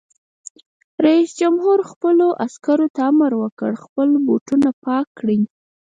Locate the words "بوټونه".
4.25-4.69